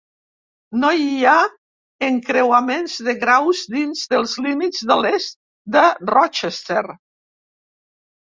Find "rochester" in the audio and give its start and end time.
6.13-6.83